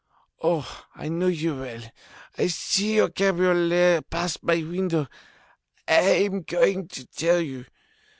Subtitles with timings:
[0.41, 0.83] Oh!
[0.95, 1.83] I know you well.
[2.35, 5.05] I see your cabriolet pass my window.
[5.87, 7.67] I am going to tell you.